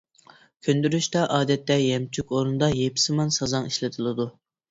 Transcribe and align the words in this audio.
كۆندۈرۈشتە 0.67 1.25
ئادەتتە 1.35 1.75
يەمچۈك 1.81 2.33
ئورنىدا 2.37 2.71
يىپسىمان 2.79 3.31
سازاڭ 3.39 3.67
ئىشلىتىلىدۇ. 3.71 4.27